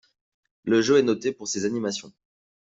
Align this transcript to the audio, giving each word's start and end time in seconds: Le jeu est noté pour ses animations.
Le 0.63 0.81
jeu 0.81 0.97
est 0.97 1.03
noté 1.03 1.31
pour 1.31 1.47
ses 1.47 1.65
animations. 1.65 2.11